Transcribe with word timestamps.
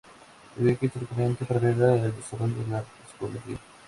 Se 0.55 0.63
ubica 0.63 0.87
históricamente 0.87 1.45
paralela 1.45 1.93
al 1.93 2.15
desarrollo 2.15 2.55
de 2.55 2.67
la 2.71 2.81
psicometría. 3.05 3.59